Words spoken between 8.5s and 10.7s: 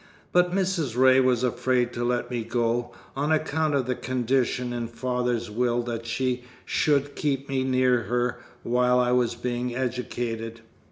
while I was being educated.